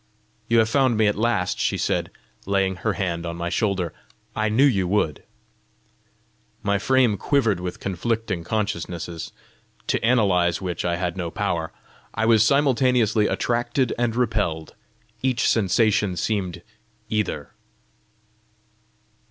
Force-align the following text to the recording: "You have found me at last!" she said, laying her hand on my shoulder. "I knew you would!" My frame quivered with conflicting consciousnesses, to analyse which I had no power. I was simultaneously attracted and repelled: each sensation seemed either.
"You 0.47 0.57
have 0.57 0.67
found 0.69 0.97
me 0.97 1.05
at 1.05 1.15
last!" 1.15 1.59
she 1.59 1.77
said, 1.77 2.09
laying 2.47 2.77
her 2.77 2.93
hand 2.93 3.23
on 3.23 3.35
my 3.35 3.49
shoulder. 3.49 3.93
"I 4.35 4.49
knew 4.49 4.65
you 4.65 4.87
would!" 4.87 5.21
My 6.63 6.79
frame 6.79 7.17
quivered 7.17 7.59
with 7.59 7.79
conflicting 7.79 8.43
consciousnesses, 8.43 9.31
to 9.85 10.03
analyse 10.03 10.59
which 10.59 10.83
I 10.83 10.95
had 10.95 11.15
no 11.17 11.29
power. 11.29 11.71
I 12.15 12.25
was 12.25 12.41
simultaneously 12.43 13.27
attracted 13.27 13.93
and 13.95 14.15
repelled: 14.15 14.73
each 15.21 15.47
sensation 15.47 16.17
seemed 16.17 16.63
either. 17.09 17.51